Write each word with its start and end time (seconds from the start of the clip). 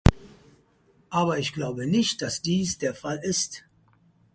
Aber 1.11 1.37
ich 1.37 1.53
glaube 1.53 1.85
nicht, 1.85 2.23
dass 2.23 2.41
dies 2.41 2.79
der 2.79 2.95
Fall 2.95 3.19
ist. 3.21 3.65